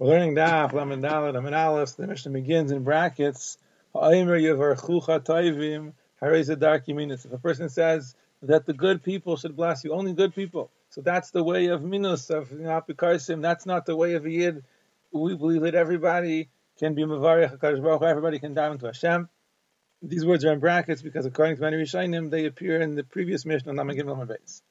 [0.00, 1.96] We're learning Daf, Lamed Dalet, Lamed Aleph.
[1.96, 3.58] The Mishnah begins in brackets.
[3.92, 4.04] If
[7.32, 10.70] a person says that the good people should bless you, only good people.
[10.90, 13.42] So that's the way of Minus, of Apikarsim.
[13.42, 14.62] That's not the way of Yid.
[15.10, 19.28] We believe that everybody can be Mavarech HaKadosh Baruch everybody can dive into Hashem.
[20.00, 23.44] These words are in brackets because according to many Rishonim, they appear in the previous
[23.44, 24.62] Mishnah, Lamed Gimel Base.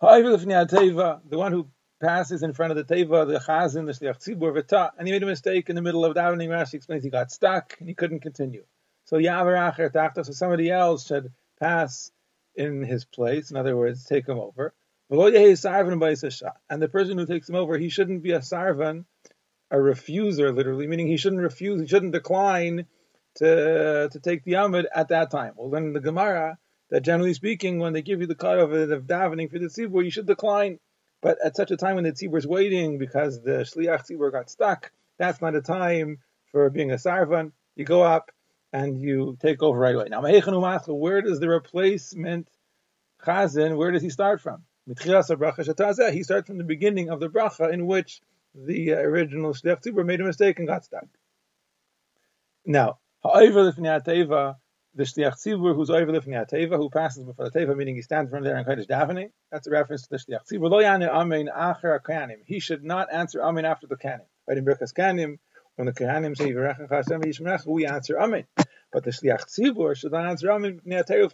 [0.00, 1.68] The one who
[2.00, 5.22] passes in front of the teva, the chazan, the shliach tzibur, v'ta, and he made
[5.22, 6.48] a mistake in the middle of davening.
[6.48, 8.64] Rashi explains he got stuck and he couldn't continue.
[9.04, 12.10] So yaver acher tachta, so somebody else should pass
[12.54, 13.50] in his place.
[13.50, 14.72] In other words, take him over.
[15.10, 19.04] And the person who takes him over, he shouldn't be a sarvan,
[19.70, 22.86] a refuser, literally, meaning he shouldn't refuse, he shouldn't decline
[23.36, 25.54] to to take the amud at that time.
[25.56, 26.58] Well, then the Gemara
[26.90, 30.10] that generally speaking, when they give you the cut of, davening for the tzibur, you
[30.10, 30.78] should decline
[31.22, 34.48] but at such a time when the tzibur is waiting because the shliach tzibur got
[34.50, 36.18] stuck, that's not a time
[36.50, 37.52] for being a sarvan.
[37.76, 38.30] You go up
[38.72, 40.08] and you take over right away.
[40.08, 42.48] Now, where does the replacement
[43.24, 44.64] chazan, where does he start from?
[44.86, 45.28] He starts
[46.46, 48.20] from the beginning of the bracha in which
[48.54, 51.06] the original shliach tzibur made a mistake and got stuck.
[52.64, 52.98] Now,
[54.94, 58.02] the shliach tzibur who's over lifting at teva, who passes before the teva, meaning he
[58.02, 59.30] stands in front of there and kodesh davening.
[59.52, 60.70] That's a reference to the shliach tzibur.
[60.70, 60.78] Lo
[62.00, 62.36] kanim.
[62.46, 64.26] He should not answer amen after the kanim.
[64.48, 65.38] Right in Birkas Kanim,
[65.76, 66.52] when the kanim say
[67.66, 68.44] we answer amen.
[68.92, 70.80] But the shliach tzibur should not answer amen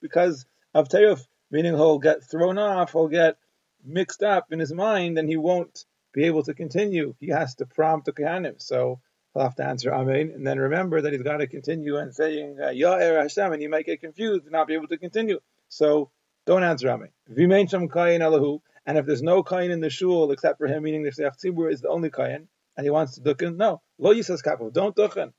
[0.00, 3.36] because of teuf, meaning he'll get thrown off, he'll get
[3.84, 7.14] mixed up in his mind, and he won't be able to continue.
[7.20, 8.62] He has to prompt the kahanim.
[8.62, 9.00] So
[9.32, 12.58] he'll have to answer Amen, and then remember that he's got to continue and saying
[12.60, 15.40] uh, Ya'er Hashem, and he might get confused and not be able to continue.
[15.68, 16.10] So
[16.46, 17.10] don't answer Amen.
[17.30, 20.82] V'mein sham kayin alahu, and if there's no kayin in the shul except for him,
[20.82, 24.14] meaning the Shliach Tzibur is the only kayin, and he wants to dukken, no, lo
[24.14, 25.32] yisas kapu, don't dukken.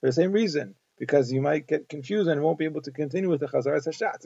[0.00, 3.28] For the same reason, because you might get confused and won't be able to continue
[3.28, 4.22] with the chazaras hashat.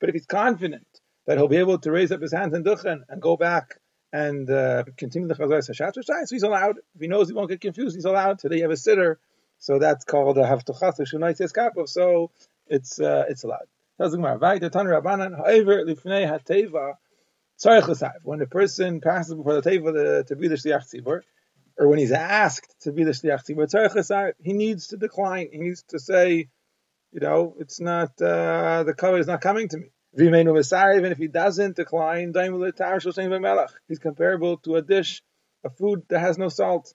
[0.00, 0.86] But if he's confident
[1.26, 3.78] that he'll be able to raise up his hands and duchen and go back
[4.12, 6.78] and uh, continue the Chazar Hashat so he's allowed.
[6.94, 8.38] If he knows he won't get confused, he's allowed.
[8.38, 9.18] Today you have a sitter,
[9.58, 12.30] so that's called a Havtuchas Shunaitis Kapov, so
[12.66, 13.66] it's uh, it's allowed.
[13.98, 14.10] When
[18.38, 21.22] the person passes before the teva to be the shliach tzibur,
[21.76, 25.48] or when he's asked to be the shliach tzibur, he needs to decline.
[25.50, 26.48] He needs to say,
[27.10, 29.90] you know, it's not uh, the cover is not coming to me.
[30.16, 32.32] Even if he doesn't decline,
[33.88, 35.22] he's comparable to a dish,
[35.64, 36.94] a food that has no salt.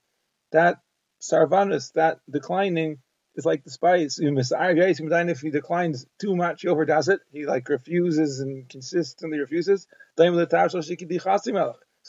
[0.52, 0.80] That
[1.22, 3.00] sarvanus, that declining,
[3.36, 4.20] is like the spice.
[4.22, 7.22] If he declines too much, he overdoes it.
[7.32, 9.88] He like refuses and consistently refuses.
[10.18, 10.24] So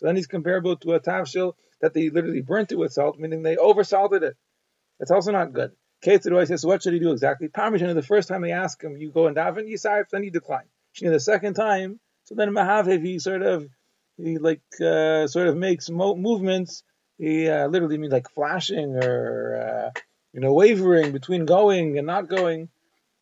[0.03, 3.57] then he's comparable to a tavshil that they literally burnt it with salt, meaning they
[3.57, 4.37] oversalted it.
[4.99, 5.73] That's also not good.
[6.05, 7.49] Ketzid says, so what should he do exactly?
[7.49, 10.67] Parmesan, the first time they ask him, you go and daven, say, then you decline.
[10.95, 13.69] Shni the second time, so then Mahaviv he sort of
[14.17, 16.83] he like uh, sort of makes mo- movements.
[17.19, 20.01] He uh, literally means like flashing or uh,
[20.33, 22.69] you know wavering between going and not going.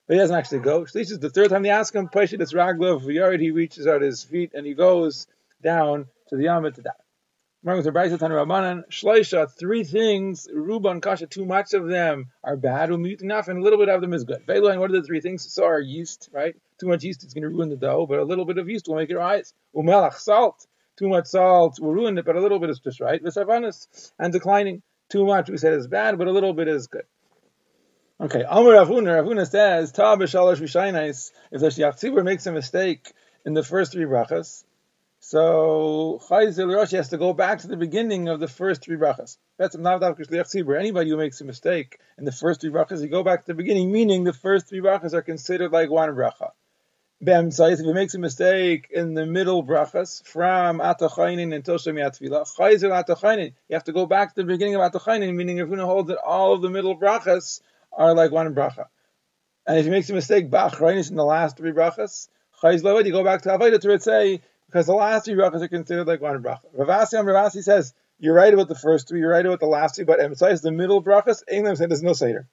[0.06, 0.82] But he doesn't actually go.
[0.82, 4.02] Shlish is the third time they ask him, Peshit it's Raglov, Yard, he reaches out
[4.02, 5.28] his feet and he goes
[5.62, 7.01] down to the Yamit to that.
[7.64, 7.84] Three
[9.84, 13.88] things, Ruban Kasha, too much of them are bad, um, enough, and a little bit
[13.88, 14.44] of them is good.
[14.46, 15.52] Veiloin, what are the three things?
[15.52, 16.56] So are yeast, right?
[16.80, 18.88] Too much yeast is going to ruin the dough, but a little bit of yeast
[18.88, 19.54] will make it rise.
[19.76, 20.66] Umelach, salt.
[20.98, 23.22] Too much salt will ruin it, but a little bit is just right.
[23.22, 24.82] Vesavanis, and declining.
[25.08, 27.04] Too much, we said, is bad, but a little bit is good.
[28.20, 33.12] Okay, Amr Rav Huna, Ravuna says, Ta b'shalosh if the Shliach makes a mistake
[33.44, 34.64] in the first three brachas,
[35.24, 39.38] so Chayzel Roshi has to go back to the beginning of the first three brachas.
[39.56, 43.46] That's Anybody who makes a mistake in the first three brachas, you go back to
[43.46, 46.50] the beginning, meaning the first three brachas are considered like one bracha.
[47.20, 52.90] If he makes a mistake in the middle brachas from Atachainin until Shemi Atfila, Chayzel
[52.90, 55.78] Atachainin, you have to go back to the beginning of Atachainin, meaning if you're going
[55.78, 57.60] to hold that all of the middle brachas
[57.92, 58.86] are like one bracha.
[59.68, 62.28] And if he makes a mistake, Bachrainis in the last three brachas,
[62.60, 64.40] Chayzel you go back to Avodah to say
[64.72, 66.60] because the last three brachas are considered like one bracha.
[66.72, 69.60] Rav Assi on Rav Assi says you're right about the first three, you're right about
[69.60, 72.48] the last two, but besides the middle brachas, England said there's no seder.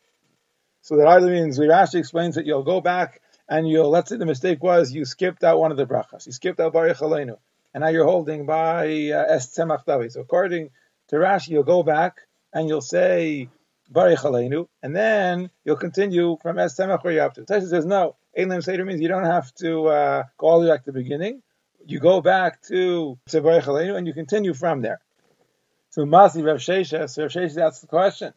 [0.81, 4.25] So that either means Rashi explains that you'll go back and you'll let's say the
[4.25, 7.37] mistake was you skipped out one of the brachas, you skipped out Baruch Aleinu,
[7.73, 10.11] and now you're holding by uh, Es Tzemach.
[10.11, 10.71] So according
[11.09, 12.17] to Rashi, you'll go back
[12.51, 13.47] and you'll say
[13.89, 17.43] Baruch Aleinu, and then you'll continue from Es Tzemach where you're up to.
[17.43, 18.17] Taisa says no.
[18.35, 20.99] Elam Seder means you don't have to uh, go all the way back to the
[20.99, 21.41] beginning
[21.85, 24.99] you go back to Tzevarech and you continue from there.
[25.91, 28.33] So Masi Rav Sheshes, Rav Sheshes asks the question.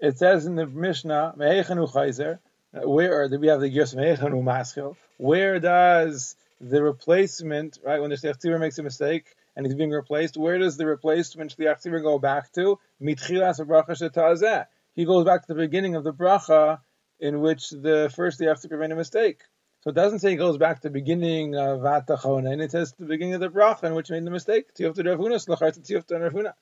[0.00, 2.38] It says in the Mishnah, Mehechanu Chayzer,
[2.74, 4.96] uh, where do we have the Gers Mehechanu Maschil?
[5.16, 9.26] Where does the replacement, right, when the Shliach makes a mistake
[9.56, 12.78] and he's being replaced, where does the replacement Shliach go back to?
[13.00, 14.66] Mitchilas Bracha Shetazeh.
[14.94, 16.80] He goes back to the beginning of the bracha
[17.20, 19.42] in which the first Shliach made a mistake.
[19.88, 22.92] So it doesn't say he goes back to the beginning of Atachon, and it says
[22.98, 24.74] the beginning of the bracha in which made the mistake.
[24.74, 26.52] Tiyufta Rav Huna, Slacharta Tiyufta Rav Huna.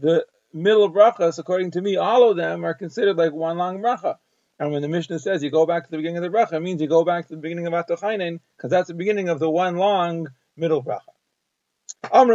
[0.00, 4.18] The middle brachas, according to me, all of them are considered like one long bracha.
[4.60, 6.60] And when the Mishnah says you go back to the beginning of the bracha, it
[6.60, 9.50] means you go back to the beginning of Atochainen, because that's the beginning of the
[9.50, 11.17] one long middle bracha.
[12.04, 12.26] A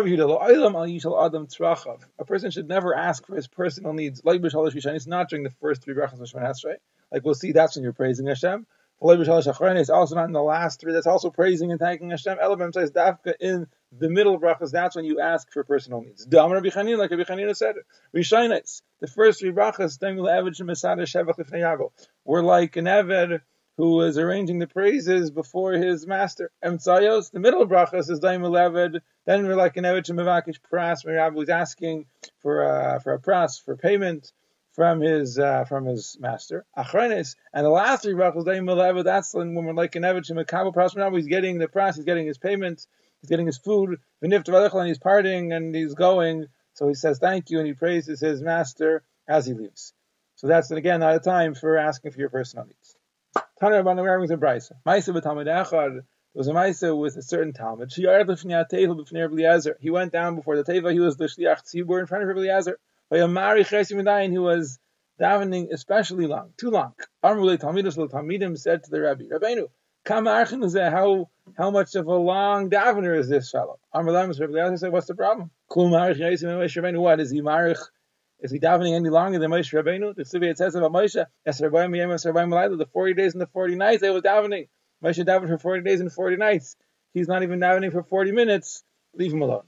[2.25, 4.21] person should never ask for his personal needs.
[4.25, 6.75] It's not during the first three brachas of Shemon
[7.11, 8.67] Like we'll see, that's when you're praising Hashem.
[9.01, 10.93] It's also not in the last three.
[10.93, 12.37] That's also praising and thanking Hashem.
[12.37, 14.71] Elabim says dafka in the middle brachas.
[14.71, 16.27] That's when you ask for personal needs.
[16.31, 17.75] Like Rabbi Chanina said,
[18.15, 18.81] Rishaynis.
[18.99, 19.99] The first three brachas,
[22.25, 23.41] were like an Eved
[23.77, 26.51] who was arranging the praises before his master.
[26.63, 28.99] Emtsayos, the middle brachas is Daim Eved.
[29.25, 31.05] Then we're like an Eved Shemavakish Pras.
[31.05, 32.05] Rabbi was asking
[32.39, 34.31] for uh, for a pras for payment
[34.73, 36.65] from his uh, from his master.
[36.77, 39.03] Achrenis, and the last three brachos daim melevet.
[39.03, 40.95] That's when we're like an eved shemakabel pras.
[40.95, 42.85] Now he's getting the pras, he's getting his payment,
[43.21, 43.99] he's getting his food.
[44.21, 46.47] And he's parting and he's going.
[46.73, 49.93] So he says thank you and he praises his master as he leaves.
[50.35, 52.97] So that's again not a time for asking for your personal needs.
[53.61, 54.71] Taner Rabban Rabban a brisa.
[54.85, 55.93] Ma'isa b'talmid echad.
[56.33, 57.93] There was a Maisa with a certain Talmud.
[57.93, 58.07] He
[59.91, 60.91] went down before the Teva.
[60.91, 62.79] He was the Shliach Tzibur in front of Rabbi Eliezer.
[63.11, 64.79] By a Mari Chesim who was
[65.21, 66.93] davening especially long, too long.
[67.23, 69.67] Armulei Talmidus Talmidim said to the Rabbi, Rabbeinu,
[70.05, 73.79] how how much of a long davener is this fellow?
[73.93, 75.51] Amrulamus Rabbi said, What's the problem?
[75.67, 76.11] What
[77.19, 77.79] is he marich?
[78.43, 80.13] Is he davening any longer than Moshe Rabbeinu?
[80.15, 84.67] The Sivir says about Moshe, the 40 days and the 40 nights they was davening.
[85.01, 86.75] Moshe davened for 40 days and 40 nights.
[87.13, 88.83] He's not even davening for 40 minutes.
[89.15, 89.63] Leave him alone.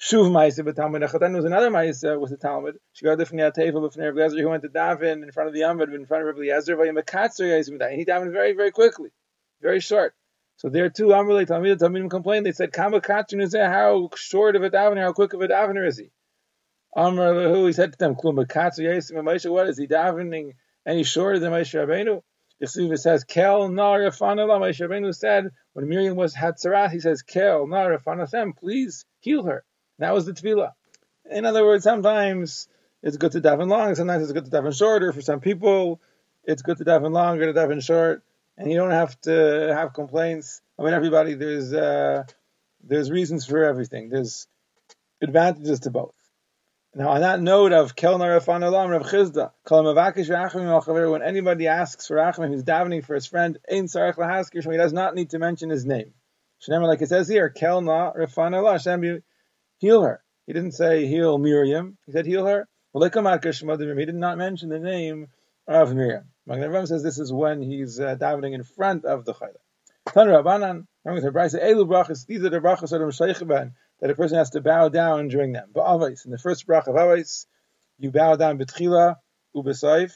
[0.00, 2.78] Shuv Maisa b'Talmud Then was another Maisa with the Talmud.
[2.94, 4.38] She got different Yatefa b'Fnei Rabbi Eliezer.
[4.38, 6.80] He went to daven in front of the Amud, in front of Rabbi Eliezer.
[6.80, 9.10] And he davened very, very quickly,
[9.60, 10.14] very short.
[10.56, 12.46] So there too, Amrulay Talmud Talmidim complained.
[12.46, 13.54] They said, "Kama Katrin is?
[13.54, 15.02] How short of a davener?
[15.02, 16.10] How quick of a davener is he?"
[16.96, 19.50] Amr who he said to them, "Klum Katzer Yesim Moshe.
[19.50, 20.54] What is he davening
[20.86, 22.22] any shorter than Moshe Rabbeinu?"
[22.62, 27.66] Yesiva says, "Kel Nar Rafanah." Moshe Rabbeinu said when Miriam was Hatzarat, he says, "Kel
[27.66, 28.56] Nar Rafanah.
[28.56, 29.64] Please heal her."
[29.98, 30.72] That was the tefillah.
[31.30, 32.68] In other words, sometimes
[33.02, 35.12] it's good to daven long, sometimes it's good to daven shorter.
[35.12, 36.00] For some people,
[36.44, 38.22] it's good to daven longer, to daven short,
[38.56, 40.60] and you don't have to have complaints.
[40.78, 42.24] I mean, everybody, there's uh,
[42.82, 44.10] there's reasons for everything.
[44.10, 44.46] There's
[45.20, 46.14] advantages to both.
[46.96, 49.50] Now, on that note of Kelner Rafan Olam Rav Chisda,
[51.10, 54.92] when anybody asks for Achim, he's davening for his friend, Ein Sarach Lahaskir, he does
[54.92, 56.14] not need to mention his name.
[56.62, 59.22] Shnemer, like it says here, Kelna Rafan Olam,
[59.78, 60.22] heal her.
[60.46, 61.98] He didn't say heal Miriam.
[62.06, 62.68] He said heal her.
[62.92, 65.26] He did not mention the name
[65.66, 66.26] of Miriam.
[66.46, 69.56] Magen says this is when he's uh, davening in front of the Chayla.
[70.06, 72.90] Tan Rabbanan, these are the brachas
[74.00, 75.68] that a person has to bow down during them.
[75.72, 77.46] But avais, in the first brach of avais,
[77.98, 79.16] you bow down betchila
[79.54, 80.12] ubesaif.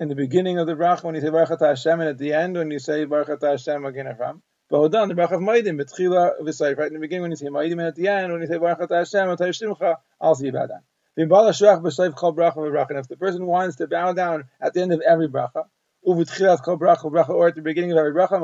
[0.00, 2.56] In the beginning of the brach, when you say Baruch Hashem, and at the end
[2.56, 4.42] when you say Baruch Hashem again Avram.
[4.68, 6.76] But done the bracha of Maidim, betchila v'sayif.
[6.76, 8.58] Right in the beginning when you say Maidim, and at the end when you say
[8.58, 10.82] Baruch Hashem, Atay Shimcha, I'll see about that.
[11.16, 15.66] And if the person wants to bow down at the end of every bracha,
[16.04, 18.40] or at the beginning of every bracha,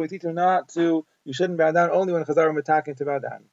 [0.00, 3.18] we teach him not to, you shouldn't bow down only when chazarim attacking to bow
[3.18, 3.44] down.